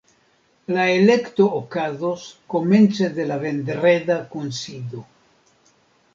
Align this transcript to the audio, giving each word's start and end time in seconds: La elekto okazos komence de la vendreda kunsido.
La 0.77 0.85
elekto 0.93 1.45
okazos 1.59 2.23
komence 2.55 3.11
de 3.19 3.29
la 3.33 3.39
vendreda 3.45 4.19
kunsido. 4.35 5.07